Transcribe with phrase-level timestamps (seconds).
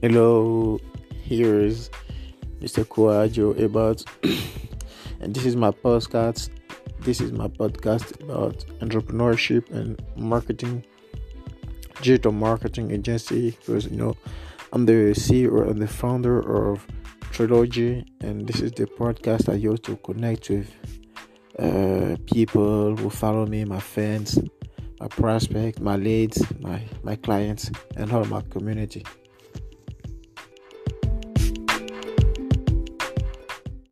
[0.00, 0.78] Hello,
[1.24, 1.90] here's
[2.60, 2.84] Mr.
[2.84, 4.04] Kuajo about,
[5.20, 6.50] and this is my podcast.
[7.00, 10.84] This is my podcast about entrepreneurship and marketing,
[11.96, 13.50] digital marketing agency.
[13.50, 14.16] Because you know,
[14.72, 16.86] I'm the CEO and the founder of
[17.32, 20.70] Trilogy, and this is the podcast I use to connect with
[21.58, 24.38] uh, people who follow me, my fans,
[25.00, 29.04] my prospects, my leads, my my clients, and all my community.